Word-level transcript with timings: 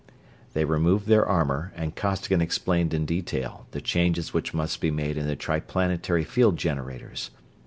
They 0.53 0.65
removed 0.65 1.05
their 1.05 1.27
armor, 1.27 1.71
and 1.75 1.95
Costigan 1.95 2.41
explained 2.41 2.91
in 2.91 3.05
detail 3.05 3.67
the 3.69 3.81
changes 3.81 4.33
which 4.33 4.51
must 4.51 4.81
be 4.81 4.89
made 4.89 5.15
in 5.15 5.27
the 5.27 5.35
Triplanetary 5.35 6.23
field 6.23 6.57
generators. 6.57 7.29